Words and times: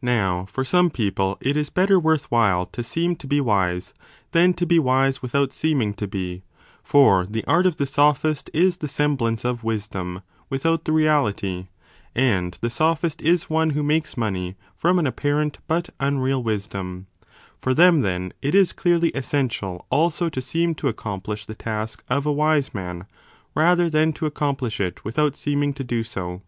Now 0.00 0.46
for 0.46 0.64
some 0.64 0.88
people 0.88 1.36
it 1.42 1.54
is 1.54 1.68
20 1.68 1.72
better 1.84 2.00
worth 2.00 2.30
while 2.30 2.64
to 2.64 2.82
seem 2.82 3.14
to 3.16 3.26
be 3.26 3.42
wise, 3.42 3.92
than 4.32 4.54
to 4.54 4.64
be 4.64 4.78
wise 4.78 5.20
with 5.20 5.34
out 5.34 5.52
seeming 5.52 5.92
to 5.96 6.08
be 6.08 6.44
(for 6.82 7.26
the 7.26 7.44
art 7.44 7.66
of 7.66 7.76
the 7.76 7.84
sophist 7.86 8.48
is 8.54 8.78
the 8.78 8.88
sem 8.88 9.18
blance 9.18 9.44
of 9.44 9.64
wisdom 9.64 10.22
without 10.48 10.86
the 10.86 10.92
reality, 10.92 11.68
and 12.14 12.52
the 12.62 12.70
sophist 12.70 13.20
is 13.20 13.50
one 13.50 13.68
who 13.76 13.82
makes 13.82 14.16
money 14.16 14.56
from 14.74 14.98
an 14.98 15.06
apparent 15.06 15.58
but 15.66 15.90
unreal 16.00 16.42
wisdom); 16.42 17.06
for 17.58 17.74
them, 17.74 18.00
then, 18.00 18.32
it 18.40 18.54
is 18.54 18.72
clearly 18.72 19.10
essential 19.10 19.84
also 19.90 20.30
to 20.30 20.40
seem 20.40 20.74
to 20.74 20.90
accom 20.90 21.22
plish 21.22 21.44
the 21.44 21.54
task 21.54 22.02
of 22.08 22.24
a 22.24 22.32
wise 22.32 22.72
man 22.72 23.04
rather 23.54 23.90
than 23.90 24.14
to 24.14 24.24
accomplish 24.24 24.80
it 24.80 25.04
without 25.04 25.36
seeming 25.36 25.74
to 25.74 25.84
do 25.84 26.02
so. 26.02 26.40